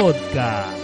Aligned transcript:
Podcast. 0.00 0.78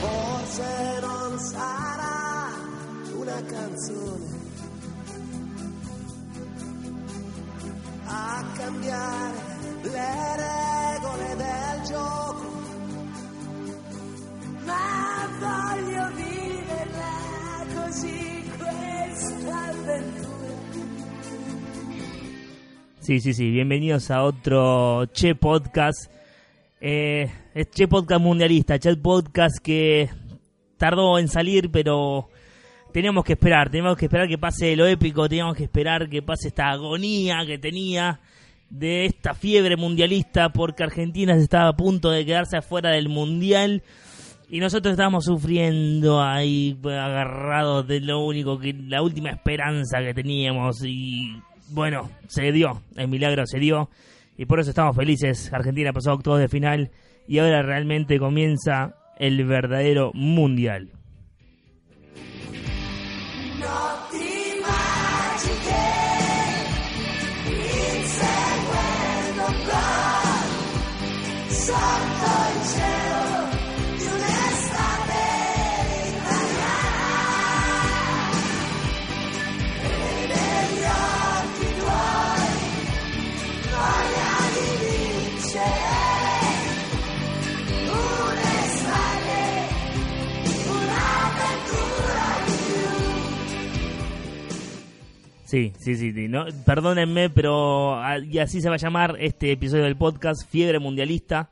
Forse 0.00 0.98
non 1.00 1.38
sarà 1.38 2.50
una 3.14 3.42
canzone 3.44 4.35
Sí, 23.06 23.20
sí, 23.20 23.34
sí. 23.34 23.52
Bienvenidos 23.52 24.10
a 24.10 24.24
otro 24.24 25.06
Che 25.12 25.36
Podcast. 25.36 26.10
Eh, 26.80 27.30
es 27.54 27.70
Che 27.70 27.86
Podcast 27.86 28.20
mundialista. 28.20 28.80
Che 28.80 28.96
Podcast 28.96 29.58
que 29.62 30.08
tardó 30.76 31.16
en 31.20 31.28
salir, 31.28 31.70
pero 31.70 32.28
teníamos 32.92 33.22
que 33.22 33.34
esperar. 33.34 33.70
Teníamos 33.70 33.96
que 33.96 34.06
esperar 34.06 34.26
que 34.26 34.38
pase 34.38 34.74
lo 34.74 34.88
épico. 34.88 35.28
Teníamos 35.28 35.56
que 35.56 35.62
esperar 35.62 36.08
que 36.08 36.20
pase 36.20 36.48
esta 36.48 36.68
agonía 36.68 37.46
que 37.46 37.58
tenía 37.58 38.18
de 38.70 39.04
esta 39.04 39.34
fiebre 39.34 39.76
mundialista 39.76 40.48
porque 40.48 40.82
Argentina 40.82 41.36
estaba 41.36 41.68
a 41.68 41.76
punto 41.76 42.10
de 42.10 42.26
quedarse 42.26 42.56
afuera 42.56 42.90
del 42.90 43.08
mundial. 43.08 43.84
Y 44.50 44.58
nosotros 44.58 44.90
estábamos 44.90 45.26
sufriendo 45.26 46.20
ahí, 46.20 46.76
agarrados 46.82 47.86
de 47.86 48.00
lo 48.00 48.24
único 48.24 48.58
que, 48.58 48.72
la 48.72 49.00
última 49.00 49.30
esperanza 49.30 50.00
que 50.00 50.12
teníamos. 50.12 50.84
Y 50.84 51.36
bueno, 51.68 52.10
se 52.28 52.52
dio, 52.52 52.82
el 52.96 53.08
milagro 53.08 53.46
se 53.46 53.58
dio. 53.58 53.90
Y 54.36 54.44
por 54.46 54.60
eso 54.60 54.70
estamos 54.70 54.96
felices. 54.96 55.52
Argentina 55.52 55.92
pasó 55.92 56.12
octavos 56.12 56.40
de 56.40 56.48
final. 56.48 56.90
Y 57.26 57.38
ahora 57.38 57.62
realmente 57.62 58.18
comienza 58.18 58.94
el 59.18 59.44
verdadero 59.44 60.12
mundial. 60.14 60.90
Sí, 95.46 95.72
sí, 95.78 95.94
sí. 95.94 96.12
sí, 96.12 96.26
No, 96.26 96.44
perdónenme, 96.64 97.30
pero 97.30 97.94
ah, 97.94 98.18
y 98.18 98.38
así 98.38 98.60
se 98.60 98.68
va 98.68 98.74
a 98.74 98.78
llamar 98.78 99.16
este 99.20 99.52
episodio 99.52 99.84
del 99.84 99.96
podcast 99.96 100.44
Fiebre 100.50 100.80
Mundialista, 100.80 101.50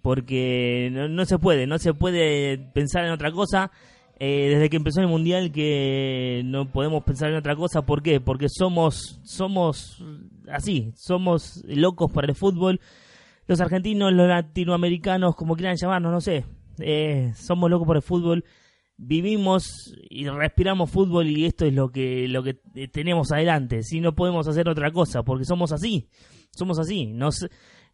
porque 0.00 0.88
no, 0.90 1.08
no 1.08 1.26
se 1.26 1.38
puede, 1.38 1.66
no 1.66 1.78
se 1.78 1.92
puede 1.92 2.56
pensar 2.56 3.04
en 3.04 3.10
otra 3.10 3.30
cosa. 3.30 3.70
Eh, 4.18 4.48
desde 4.48 4.70
que 4.70 4.76
empezó 4.76 5.02
el 5.02 5.08
mundial 5.08 5.52
que 5.52 6.40
no 6.46 6.70
podemos 6.70 7.04
pensar 7.04 7.28
en 7.28 7.36
otra 7.36 7.54
cosa, 7.54 7.82
¿por 7.82 8.02
qué? 8.02 8.18
Porque 8.18 8.48
somos, 8.48 9.20
somos 9.24 10.02
así, 10.50 10.92
somos 10.96 11.62
locos 11.66 12.10
por 12.10 12.24
el 12.24 12.34
fútbol. 12.34 12.80
Los 13.46 13.60
argentinos, 13.60 14.10
los 14.14 14.26
latinoamericanos, 14.26 15.36
como 15.36 15.54
quieran 15.54 15.76
llamarnos, 15.76 16.12
no 16.12 16.20
sé, 16.22 16.46
eh, 16.78 17.32
somos 17.36 17.68
locos 17.68 17.86
por 17.86 17.96
el 17.96 18.02
fútbol 18.02 18.42
vivimos 18.96 19.94
y 20.08 20.28
respiramos 20.28 20.90
fútbol 20.90 21.26
y 21.26 21.46
esto 21.46 21.64
es 21.66 21.74
lo 21.74 21.90
que 21.90 22.28
lo 22.28 22.42
que 22.42 22.60
eh, 22.74 22.88
tenemos 22.88 23.32
adelante 23.32 23.82
si 23.82 24.00
no 24.00 24.14
podemos 24.14 24.46
hacer 24.46 24.68
otra 24.68 24.92
cosa 24.92 25.24
porque 25.24 25.44
somos 25.44 25.72
así 25.72 26.08
somos 26.52 26.78
así 26.78 27.06
nos 27.06 27.46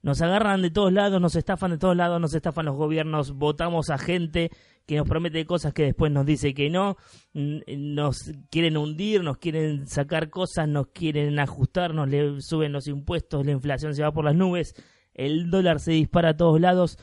nos 0.03 0.21
agarran 0.21 0.61
de 0.61 0.71
todos 0.71 0.93
lados 0.93 1.21
nos 1.21 1.37
estafan 1.37 1.71
de 1.71 1.79
todos 1.79 1.97
lados 1.97 2.21
nos 2.21 2.35
estafan 2.35 2.67
los 2.67 2.77
gobiernos 2.77 3.33
votamos 3.33 3.89
a 3.89 3.97
gente 3.97 4.51
que 4.87 4.97
nos 4.97 5.09
promete 5.09 5.47
cosas 5.47 5.73
que 5.73 5.85
después 5.85 6.13
nos 6.13 6.27
dice 6.27 6.53
que 6.53 6.69
no 6.69 6.97
nos 7.33 8.33
quieren 8.51 8.77
hundir 8.77 9.23
nos 9.23 9.39
quieren 9.39 9.87
sacar 9.87 10.29
cosas 10.29 10.69
nos 10.69 10.89
quieren 10.89 11.39
ajustar 11.39 11.95
nos 11.95 12.11
le 12.11 12.43
suben 12.43 12.73
los 12.73 12.87
impuestos 12.89 13.47
la 13.47 13.53
inflación 13.53 13.95
se 13.95 14.03
va 14.03 14.13
por 14.13 14.27
las 14.27 14.35
nubes 14.35 14.75
el 15.15 15.51
dólar 15.51 15.81
se 15.81 15.93
dispara 15.93 16.31
a 16.31 16.37
todos 16.37 16.61
lados 16.61 16.99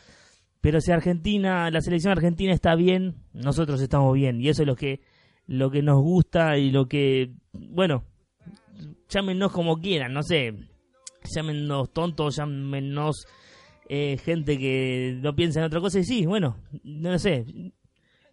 pero 0.62 0.82
si 0.82 0.92
Argentina, 0.92 1.70
la 1.72 1.82
selección 1.82 2.12
argentina 2.12 2.54
está 2.54 2.76
bien, 2.76 3.16
nosotros 3.34 3.82
estamos 3.82 4.14
bien. 4.14 4.42
Y 4.42 4.50
eso 4.50 4.64
es 4.64 4.68
lo 4.68 4.76
que, 4.76 5.02
lo 5.46 5.70
que 5.70 5.82
nos 5.82 6.02
gusta 6.02 6.58
y 6.58 6.72
lo 6.72 6.88
que, 6.88 7.32
bueno, 7.54 8.04
llámenos 9.10 9.52
como 9.52 9.78
quieran, 9.80 10.14
no 10.14 10.24
sé, 10.24 10.54
llámenos 11.34 11.92
tontos, 11.94 12.36
llámenos 12.38 13.26
eh, 13.90 14.18
gente 14.18 14.58
que 14.58 15.18
no 15.22 15.36
piensa 15.36 15.60
en 15.60 15.66
otra 15.66 15.80
cosa. 15.80 16.00
Y 16.00 16.04
sí, 16.04 16.26
bueno, 16.26 16.58
no 16.84 17.18
sé, 17.20 17.46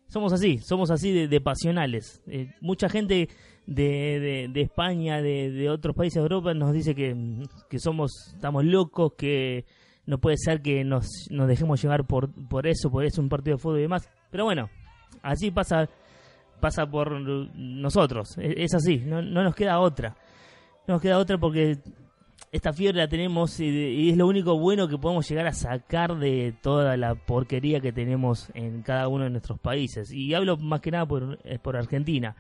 somos 0.09 0.33
así, 0.33 0.59
somos 0.59 0.91
así 0.91 1.13
de, 1.13 1.29
de 1.29 1.41
pasionales. 1.41 2.23
Eh, 2.27 2.53
mucha 2.61 2.89
gente 2.89 3.29
de, 3.67 3.85
de, 3.85 4.49
de 4.53 4.61
España, 4.61 5.23
de, 5.23 5.69
otros 5.71 5.95
países 5.95 6.17
de 6.17 6.23
Europa, 6.23 6.55
nos 6.55 6.73
dice 6.73 6.95
que, 6.95 7.15
que 7.69 7.79
somos, 7.79 8.33
estamos 8.35 8.65
locos, 8.65 9.13
que 9.17 9.65
no 10.07 10.19
puede 10.19 10.37
ser 10.37 10.61
que 10.61 10.85
nos, 10.85 11.07
nos 11.31 11.49
dejemos 11.49 11.81
llevar 11.83 12.05
por, 12.07 12.31
por 12.49 12.67
eso, 12.67 12.91
por 12.91 13.05
eso 13.05 13.21
un 13.23 13.29
partido 13.29 13.57
de 13.57 13.63
fútbol 13.63 13.79
y 13.79 13.83
demás. 13.83 14.09
Pero 14.31 14.45
bueno, 14.45 14.69
así 15.23 15.51
pasa 15.51 15.89
pasa 16.61 16.87
por 16.87 17.21
nosotros, 17.21 18.39
es, 18.39 18.55
es 18.57 18.75
así, 18.75 18.99
no, 18.99 19.21
no 19.21 19.43
nos 19.43 19.55
queda 19.55 19.79
otra. 19.81 20.17
No 20.87 20.95
nos 20.95 21.03
queda 21.03 21.19
otra 21.19 21.39
porque 21.39 21.79
esta 22.53 22.73
fiebre 22.73 22.99
la 22.99 23.09
tenemos 23.09 23.59
y, 23.61 23.67
y 23.67 24.11
es 24.11 24.17
lo 24.17 24.27
único 24.27 24.59
bueno 24.59 24.87
que 24.87 24.97
podemos 24.99 25.29
llegar 25.29 25.47
a 25.47 25.53
sacar 25.53 26.17
de 26.19 26.55
toda 26.63 26.97
la 26.97 27.15
porquería 27.15 27.81
que 27.81 27.93
tenemos 27.93 28.51
en 28.55 28.83
cada 28.83 29.09
uno 29.09 29.25
de 29.25 29.31
nuestros 29.31 29.59
países. 29.59 30.11
Y 30.13 30.35
hablo 30.35 30.57
más 30.57 30.81
que 30.81 30.91
nada 30.91 31.07
por, 31.07 31.39
por 31.63 31.77
Argentina, 31.77 32.37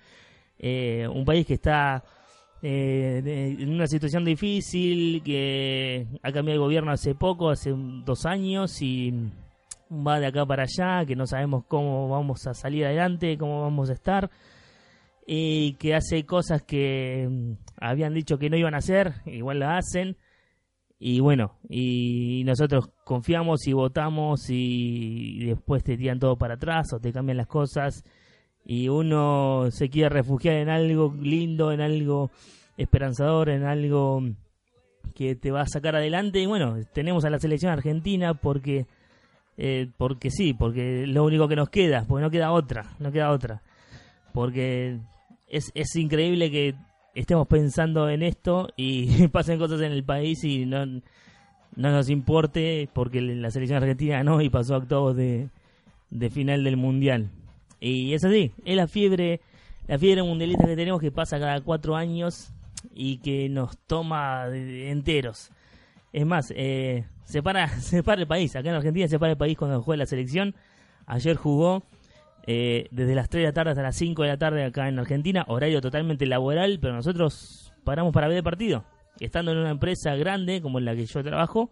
Eh, 0.57 1.09
un 1.09 1.25
país 1.25 1.45
que 1.45 1.55
está 1.55 2.05
eh, 2.67 3.57
en 3.59 3.75
una 3.75 3.87
situación 3.87 4.25
difícil, 4.25 5.23
que 5.23 6.07
ha 6.23 6.33
cambiado 6.33 6.55
el 6.55 6.65
gobierno 6.65 6.93
hace 6.93 7.15
poco, 7.15 7.51
hace 7.51 7.75
dos 7.77 8.25
años, 8.25 8.81
y 8.81 9.13
va 9.91 10.19
de 10.19 10.29
acá 10.29 10.47
para 10.47 10.63
allá, 10.63 11.05
que 11.05 11.15
no 11.15 11.27
sabemos 11.27 11.65
cómo 11.69 12.09
vamos 12.09 12.47
a 12.47 12.55
salir 12.55 12.87
adelante, 12.87 13.37
cómo 13.37 13.61
vamos 13.61 13.91
a 13.91 13.93
estar, 13.93 14.31
y 15.27 15.75
que 15.75 15.95
hace 15.95 16.25
cosas 16.25 16.63
que 16.63 17.29
mm, 17.31 17.53
habían 17.83 18.15
dicho 18.15 18.39
que 18.39 18.49
no 18.49 18.57
iban 18.57 18.75
a 18.75 18.79
hacer, 18.79 19.13
igual 19.27 19.59
la 19.59 19.77
hacen, 19.77 20.17
y 20.99 21.21
bueno, 21.21 21.59
y 21.69 22.45
nosotros 22.47 22.89
confiamos 23.05 23.67
y 23.67 23.75
votamos 23.75 24.47
y 24.49 25.45
después 25.45 25.85
te 25.85 25.99
tiran 25.99 26.19
todo 26.19 26.39
para 26.39 26.55
atrás 26.55 26.95
o 26.95 26.99
te 26.99 27.13
cambian 27.13 27.37
las 27.37 27.47
cosas 27.47 28.05
y 28.65 28.89
uno 28.89 29.67
se 29.71 29.89
quiere 29.89 30.09
refugiar 30.09 30.57
en 30.57 30.69
algo 30.69 31.15
lindo, 31.21 31.73
en 31.73 31.81
algo 31.81 32.31
esperanzador, 32.77 33.51
en 33.51 33.65
algo 33.65 34.23
que 35.15 35.37
te 35.37 35.51
va 35.51 35.63
a 35.63 35.67
sacar 35.67 35.97
adelante. 35.97 36.41
Y 36.41 36.47
bueno, 36.47 36.77
tenemos 36.93 37.25
a 37.25 37.31
la 37.31 37.39
selección 37.39 37.73
argentina 37.73 38.35
porque 38.35 38.87
eh, 39.57 39.89
porque 39.97 40.31
sí, 40.31 40.53
porque 40.53 41.03
es 41.03 41.09
lo 41.09 41.25
único 41.25 41.47
que 41.47 41.57
nos 41.57 41.69
queda, 41.69 42.05
porque 42.09 42.23
no 42.23 42.31
queda 42.31 42.53
otra, 42.53 42.95
no 42.99 43.13
queda 43.13 43.31
otra. 43.31 43.63
Porque 44.33 44.99
es, 45.49 45.71
es 45.75 45.95
increíble 45.97 46.51
que 46.51 46.75
estemos 47.15 47.47
pensando 47.47 48.09
en 48.09 48.23
esto 48.23 48.69
y 48.77 49.29
pasen 49.33 49.59
cosas 49.59 49.81
en 49.83 49.93
el 49.93 50.05
país 50.05 50.43
y 50.45 50.67
no, 50.67 50.85
no 50.87 51.03
nos 51.77 52.11
importe 52.11 52.89
porque 52.93 53.21
la 53.21 53.51
selección 53.51 53.83
argentina 53.83 54.17
ganó 54.17 54.41
y 54.41 54.49
pasó 54.49 54.75
a 54.75 54.79
octavos 54.79 55.17
de, 55.17 55.49
de 56.11 56.31
final 56.31 56.65
del 56.65 56.77
mundial. 56.77 57.29
Y 57.85 58.15
es 58.15 58.25
así, 58.25 58.51
es 58.65 58.77
la 58.77 58.89
fiebre, 58.89 59.43
la 59.87 59.99
fiebre 59.99 60.23
mundialista 60.23 60.65
que 60.65 60.75
tenemos 60.75 61.03
que 61.03 61.13
pasa 61.13 61.39
cada 61.39 61.61
cuatro 61.61 61.97
años 61.97 62.51
y 62.95 63.19
que 63.19 63.51
nos 63.51 63.77
toma 63.77 64.47
enteros. 64.49 65.51
Es 66.11 66.25
más, 66.25 66.51
eh, 66.57 67.05
se, 67.25 67.43
para, 67.43 67.69
se 67.81 68.03
para 68.03 68.23
el 68.23 68.27
país, 68.27 68.57
acá 68.57 68.71
en 68.71 68.77
Argentina 68.77 69.07
se 69.07 69.19
para 69.19 69.33
el 69.33 69.37
país 69.37 69.59
cuando 69.59 69.83
juega 69.83 69.99
la 69.99 70.07
selección. 70.07 70.55
Ayer 71.05 71.37
jugó 71.37 71.83
eh, 72.47 72.89
desde 72.91 73.15
las 73.15 73.29
3 73.29 73.43
de 73.43 73.49
la 73.49 73.53
tarde 73.53 73.73
hasta 73.73 73.83
las 73.83 73.97
5 73.97 74.23
de 74.23 74.29
la 74.29 74.39
tarde 74.39 74.65
acá 74.65 74.89
en 74.89 74.99
Argentina, 74.99 75.45
horario 75.47 75.83
totalmente 75.83 76.25
laboral, 76.25 76.79
pero 76.81 76.95
nosotros 76.95 77.71
paramos 77.85 78.15
para 78.15 78.29
ver 78.29 78.39
el 78.39 78.45
partido. 78.45 78.87
Estando 79.21 79.53
en 79.53 79.59
una 79.59 79.71
empresa 79.71 80.17
grande 80.17 80.63
como 80.63 80.79
en 80.79 80.87
la 80.87 80.97
que 80.97 81.05
yo 81.05 81.23
trabajo, 81.23 81.71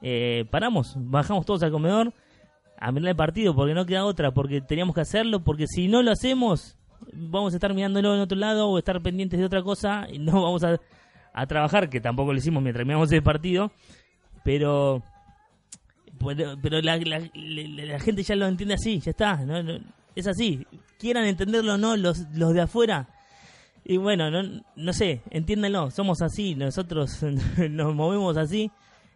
eh, 0.00 0.44
paramos, 0.48 0.94
bajamos 0.96 1.44
todos 1.44 1.64
al 1.64 1.72
comedor 1.72 2.12
a 2.80 2.90
mirar 2.92 3.10
el 3.10 3.16
partido 3.16 3.54
porque 3.54 3.74
no 3.74 3.84
queda 3.86 4.04
otra, 4.04 4.32
porque 4.32 4.60
teníamos 4.60 4.94
que 4.94 5.02
hacerlo, 5.02 5.40
porque 5.44 5.66
si 5.68 5.86
no 5.86 6.02
lo 6.02 6.10
hacemos, 6.12 6.76
vamos 7.12 7.52
a 7.52 7.56
estar 7.56 7.74
mirándolo 7.74 8.14
en 8.14 8.20
otro 8.20 8.38
lado 8.38 8.68
o 8.68 8.78
estar 8.78 9.00
pendientes 9.02 9.38
de 9.38 9.44
otra 9.46 9.62
cosa 9.62 10.06
y 10.10 10.18
no 10.18 10.32
vamos 10.42 10.64
a, 10.64 10.80
a 11.32 11.46
trabajar, 11.46 11.88
que 11.90 12.00
tampoco 12.00 12.32
lo 12.32 12.38
hicimos 12.38 12.62
mientras 12.62 12.86
miramos 12.86 13.12
el 13.12 13.22
partido, 13.22 13.70
pero 14.44 15.02
pero 16.18 16.56
pero 16.60 16.80
la- 16.82 16.96
la 16.98 18.00
gente 18.00 18.22
ya 18.22 18.36
lo 18.36 18.46
entiende 18.46 18.74
así, 18.74 18.98
ya 19.00 19.10
está, 19.10 19.36
no- 19.44 19.62
no- 19.62 19.80
es 20.16 20.26
así, 20.26 20.66
quieran 20.98 21.24
entenderlo 21.24 21.74
o 21.74 21.78
no 21.78 21.96
los, 21.96 22.26
los 22.34 22.52
de 22.52 22.62
afuera. 22.62 23.08
Y 23.84 23.96
bueno, 23.96 24.30
no, 24.30 24.62
no 24.76 24.92
sé, 24.92 25.22
entiéndanlo, 25.30 25.90
somos 25.90 26.20
así, 26.20 26.54
nosotros 26.54 27.22
nos 27.70 27.94
movemos 27.94 28.36
así, 28.36 28.70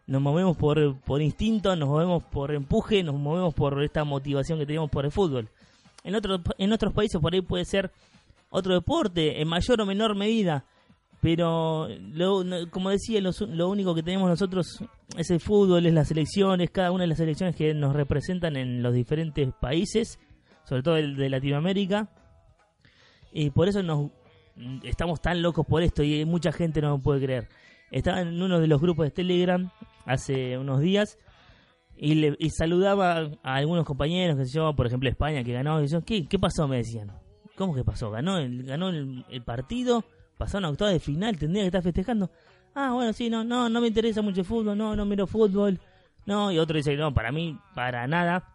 nos 0.07 0.21
movemos 0.21 0.57
por, 0.57 0.97
por 1.01 1.23
instinto, 1.23 1.75
nos 1.77 1.89
movemos 1.89 2.23
por 2.25 2.55
empuje, 2.55 3.03
nos 3.03 3.15
movemos 3.15 3.55
por 3.55 3.83
esta 3.83 4.05
motivación 4.05 4.59
que 4.59 4.67
tenemos 4.67 4.91
por 4.91 5.05
el 5.05 5.11
fútbol. 5.11 5.49
En, 6.03 6.15
otros 6.15 6.41
en 6.59 6.73
otros 6.73 6.93
países 6.93 7.21
por 7.21 7.33
ahí 7.33 7.41
puede 7.41 7.65
ser 7.65 7.91
otro 8.51 8.75
deporte, 8.75 9.41
en 9.41 9.49
mayor 9.49 9.81
o 9.81 9.87
menor 9.87 10.15
medida, 10.15 10.65
pero 11.21 11.89
lo- 12.13 12.45
como 12.71 12.91
decía, 12.91 13.21
lo, 13.21 13.31
lo 13.49 13.69
único 13.71 13.95
que 13.95 14.03
tenemos 14.03 14.29
nosotros 14.29 14.85
es 15.17 15.31
el 15.31 15.41
fútbol, 15.41 15.87
es 15.87 15.95
las 15.95 16.09
selecciones, 16.09 16.71
cada 16.71 16.93
una 16.93 17.05
de 17.05 17.09
las 17.09 17.19
selecciones 17.19 17.57
que 17.57 17.73
nos 17.73 17.95
representan 17.95 18.57
en 18.57 18.83
los 18.83 18.93
diferentes 18.93 19.53
países, 19.59 20.19
sobre 20.69 20.83
todo 20.83 20.97
el 20.97 21.17
de 21.17 21.31
Latinoamérica, 21.31 22.09
y 23.33 23.51
por 23.51 23.69
eso 23.69 23.83
nos 23.83 24.11
estamos 24.85 25.21
tan 25.21 25.43
locos 25.43 25.67
por 25.67 25.83
esto 25.83 26.03
y 26.05 26.25
mucha 26.25 26.53
gente 26.53 26.81
no 26.81 26.91
lo 26.91 26.99
puede 26.99 27.25
creer. 27.25 27.49
Estaba 27.91 28.21
en 28.21 28.41
uno 28.41 28.61
de 28.61 28.67
los 28.67 28.81
grupos 28.81 29.07
de 29.07 29.11
Telegram 29.11 29.71
hace 30.07 30.59
unos 30.59 30.81
días 30.81 31.19
y, 31.97 32.15
le, 32.15 32.37
saludaba 32.51 33.31
a 33.43 33.55
algunos 33.55 33.85
compañeros, 33.85 34.37
que 34.37 34.47
sé 34.47 34.53
yo, 34.57 34.75
por 34.75 34.87
ejemplo 34.87 35.09
España 35.09 35.45
que 35.45 35.53
ganó, 35.53 35.83
y 35.83 35.87
yo, 35.87 36.03
¿qué, 36.03 36.27
¿qué 36.27 36.39
pasó? 36.39 36.67
Me 36.67 36.79
decían. 36.79 37.13
¿Cómo 37.57 37.75
que 37.75 37.85
pasó? 37.85 38.11
¿Ganó 38.11 38.39
el, 38.39 38.65
ganó 38.65 38.89
el, 38.89 39.43
partido? 39.45 40.05
¿Pasó 40.37 40.59
una 40.59 40.71
octava 40.71 40.91
de 40.91 40.99
final? 40.99 41.39
¿Tendría 41.39 41.63
que 41.63 41.69
estar 41.69 41.83
festejando? 41.83 42.31
Ah, 42.75 42.93
bueno, 42.93 43.13
sí, 43.13 43.31
no, 43.31 43.45
no, 43.45 43.69
no 43.69 43.81
me 43.81 43.87
interesa 43.87 44.23
mucho 44.23 44.41
el 44.41 44.47
fútbol, 44.47 44.77
no, 44.77 44.97
no 44.97 45.05
miro 45.05 45.29
fútbol. 45.29 45.79
No, 46.27 46.51
y 46.51 46.59
otro 46.59 46.77
dice, 46.77 46.97
no, 46.97 47.15
para 47.15 47.31
mí, 47.31 47.57
para 47.75 48.09
nada. 48.09 48.49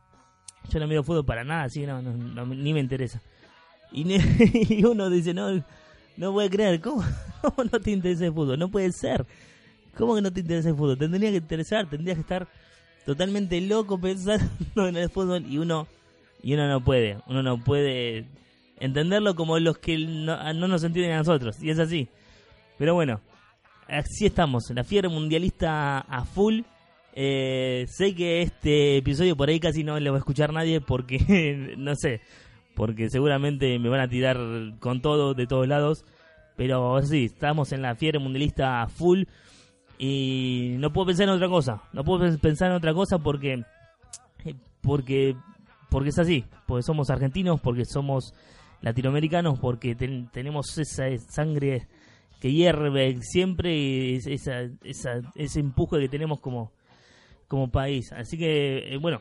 Yo 0.70 0.80
no 0.82 0.88
miro 0.88 1.04
fútbol 1.04 1.26
para 1.26 1.46
nada, 1.46 1.64
así 1.64 1.86
no, 1.86 2.02
no, 2.02 2.12
no, 2.12 2.46
ni 2.46 2.74
me 2.74 2.82
interesa. 2.82 3.22
Y, 3.94 4.04
ne- 4.04 4.20
y 4.70 4.84
uno 4.84 5.10
dice, 5.10 5.34
no, 5.34 5.64
no 6.18 6.34
puede 6.34 6.50
creer, 6.50 6.82
¿cómo, 6.82 7.02
¿cómo 7.42 7.70
no 7.72 7.80
te 7.80 7.92
interesa 7.92 8.26
el 8.26 8.34
fútbol? 8.34 8.60
No 8.60 8.68
puede 8.70 8.92
ser. 8.92 9.26
¿Cómo 10.00 10.16
que 10.16 10.22
no 10.22 10.32
te 10.32 10.40
interesa 10.40 10.70
el 10.70 10.76
fútbol? 10.76 10.98
Tendría 10.98 11.30
que 11.30 11.38
interesar, 11.38 11.90
tendrías 11.90 12.16
que 12.16 12.22
estar 12.22 12.48
totalmente 13.06 13.60
loco 13.60 14.00
pensando 14.00 14.48
en 14.88 14.96
el 14.96 15.10
fútbol 15.10 15.46
y 15.46 15.58
uno 15.58 15.88
y 16.42 16.54
uno 16.54 16.70
no 16.70 16.82
puede, 16.82 17.18
uno 17.28 17.44
no 17.44 17.62
puede 17.62 18.26
entenderlo 18.80 19.36
como 19.36 19.60
los 19.60 19.78
que 19.78 19.98
no, 19.98 20.54
no 20.54 20.70
nos 20.70 20.86
entienden 20.86 21.16
a 21.16 21.18
nosotros, 21.18 21.62
y 21.62 21.70
es 21.70 21.80
así. 21.80 22.08
Pero 22.78 22.94
bueno, 22.94 23.20
así 23.90 24.26
estamos, 24.26 24.70
la 24.70 24.86
fiebre 24.86 25.10
mundialista 25.10 26.00
a 26.00 26.24
full. 26.24 26.62
Eh, 27.14 27.86
sé 27.90 28.16
que 28.16 28.42
este 28.42 28.96
episodio 28.96 29.36
por 29.36 29.50
ahí 29.50 29.60
casi 29.60 29.84
no 29.84 30.00
le 30.00 30.10
va 30.10 30.16
a 30.16 30.20
escuchar 30.20 30.54
nadie 30.54 30.80
porque, 30.80 31.74
no 31.78 31.94
sé, 31.96 32.22
porque 32.74 33.10
seguramente 33.10 33.78
me 33.80 33.90
van 33.90 34.00
a 34.00 34.08
tirar 34.08 34.38
con 34.80 35.02
todo 35.02 35.34
de 35.34 35.46
todos 35.46 35.68
lados. 35.68 36.06
Pero 36.56 37.02
sí, 37.02 37.26
estamos 37.26 37.74
en 37.74 37.82
la 37.82 37.96
fiebre 37.96 38.20
mundialista 38.20 38.82
a 38.82 38.88
full 38.88 39.24
y 40.00 40.76
no 40.80 40.92
puedo 40.92 41.08
pensar 41.08 41.26
en 41.26 41.36
otra 41.36 41.48
cosa. 41.50 41.84
No 41.94 42.04
puedo 42.04 42.38
pensar 42.40 42.70
en 42.72 42.78
otra 42.78 42.94
cosa 42.94 43.20
porque 43.20 43.64
porque 44.82 45.36
porque 45.90 46.10
es 46.10 46.20
así, 46.20 46.46
porque 46.68 46.84
somos 46.84 47.10
argentinos, 47.10 47.60
porque 47.62 47.84
somos 47.86 48.34
latinoamericanos, 48.82 49.60
porque 49.60 49.96
ten- 49.96 50.30
tenemos 50.32 50.78
esa 50.78 51.06
sangre 51.28 51.88
que 52.40 52.52
hierve 52.54 53.18
siempre 53.22 54.16
esa, 54.16 54.62
esa, 54.84 55.20
ese 55.36 55.60
empuje 55.60 56.00
que 56.00 56.08
tenemos 56.10 56.40
como 56.40 56.72
como 57.48 57.70
país. 57.70 58.12
Así 58.14 58.38
que, 58.38 58.94
eh, 58.94 58.98
bueno, 58.98 59.20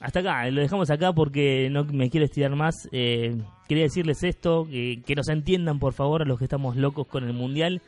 hasta 0.00 0.18
acá, 0.20 0.50
lo 0.50 0.60
dejamos 0.60 0.90
acá 0.90 1.12
porque 1.12 1.68
no 1.70 1.84
me 1.84 2.10
quiero 2.10 2.26
estirar 2.26 2.54
más. 2.56 2.74
Eh, 2.90 3.40
quería 3.68 3.84
decirles 3.84 4.24
esto, 4.24 4.66
que, 4.68 5.00
que 5.06 5.14
nos 5.14 5.28
entiendan 5.28 5.78
por 5.78 5.92
favor 5.94 6.22
a 6.22 6.24
los 6.24 6.38
que 6.38 6.44
estamos 6.44 6.76
locos 6.76 7.06
con 7.06 7.22
el 7.24 7.32
Mundial, 7.32 7.80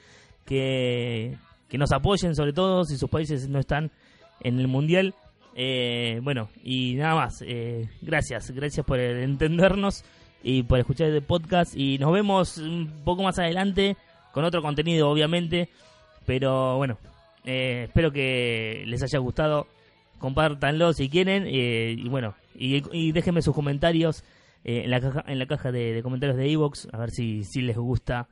que, 0.46 1.36
que 1.70 1.78
nos 1.78 1.92
apoyen 1.92 2.34
sobre 2.34 2.52
todo 2.52 2.84
si 2.84 2.98
sus 2.98 3.08
países 3.08 3.48
no 3.48 3.58
están 3.58 3.90
en 4.40 4.58
el 4.58 4.68
Mundial. 4.68 5.14
Eh, 5.54 6.20
bueno, 6.22 6.48
y 6.62 6.94
nada 6.96 7.14
más. 7.14 7.42
Eh, 7.46 7.88
gracias, 8.02 8.50
gracias 8.50 8.84
por 8.84 8.98
entendernos 8.98 10.04
y 10.42 10.62
por 10.64 10.78
escuchar 10.78 11.08
el 11.08 11.22
podcast. 11.22 11.74
Y 11.76 11.98
nos 11.98 12.12
vemos 12.12 12.58
un 12.58 13.02
poco 13.04 13.22
más 13.22 13.38
adelante 13.38 13.96
con 14.32 14.44
otro 14.44 14.62
contenido, 14.62 15.08
obviamente. 15.08 15.68
Pero 16.26 16.76
bueno, 16.76 16.98
eh, 17.44 17.84
espero 17.88 18.12
que 18.12 18.84
les 18.86 19.02
haya 19.02 19.18
gustado. 19.18 19.66
Compártanlo 20.18 20.92
si 20.92 21.08
quieren. 21.08 21.44
eh, 21.46 21.94
y 21.96 22.08
bueno, 22.08 22.34
y, 22.54 23.12
déjenme 23.12 23.42
sus 23.42 23.54
comentarios 23.54 24.22
eh, 24.64 24.82
en, 24.84 24.90
la 24.90 25.00
caja, 25.00 25.24
en 25.26 25.38
la 25.38 25.46
caja 25.46 25.72
de, 25.72 25.94
de 25.94 26.02
comentarios 26.02 26.36
de 26.36 26.50
Evox. 26.52 26.88
A 26.92 26.98
ver 26.98 27.10
si, 27.10 27.44
si 27.44 27.62
les 27.62 27.76
gusta. 27.76 28.28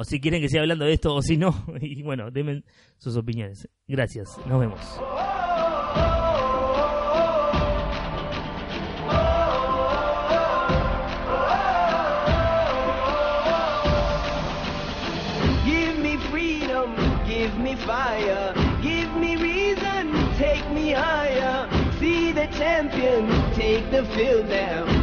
O 0.00 0.04
si 0.04 0.18
quieren 0.18 0.40
que 0.40 0.48
siga 0.48 0.62
hablando 0.62 0.86
de 0.86 0.94
esto 0.94 1.14
o 1.14 1.20
si 1.20 1.36
no. 1.36 1.54
Y 1.82 2.02
bueno, 2.02 2.30
denme 2.30 2.62
sus 2.96 3.16
opiniones. 3.16 3.68
Gracias. 3.86 4.38
Nos 4.46 4.58
vemos. 4.58 4.80
Fire, 17.86 18.52
give 18.82 19.10
me 19.16 19.36
reason, 19.36 20.12
take 20.36 20.68
me 20.70 20.90
higher. 20.90 21.68
See 21.98 22.30
the 22.32 22.46
champion, 22.58 23.28
take 23.54 23.90
the 23.90 24.04
field 24.14 24.48
now. 24.48 24.99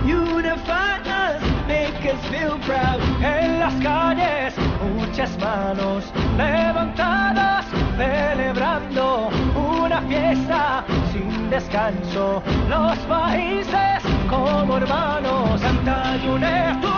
En 2.10 3.60
las 3.60 3.74
calles, 3.84 4.54
muchas 4.96 5.38
manos 5.40 6.06
levantadas, 6.38 7.66
celebrando 7.98 9.30
una 9.56 10.02
fiesta 10.04 10.86
sin 11.12 11.50
descanso. 11.50 12.42
Los 12.70 12.98
países 13.00 14.02
como 14.30 14.78
hermanos, 14.78 15.60
Santa 15.60 16.16
Yunes, 16.24 16.80
tu 16.80 16.97